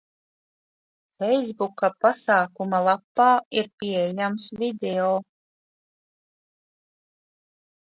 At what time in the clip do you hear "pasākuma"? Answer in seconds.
2.07-2.81